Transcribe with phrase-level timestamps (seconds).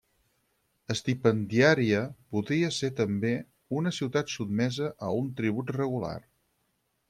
[0.93, 1.99] Estipendiària
[2.37, 3.33] podia ser també
[3.81, 6.19] una ciutat sotmesa a un tribut regular.